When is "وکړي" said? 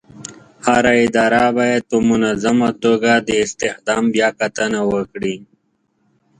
4.93-5.35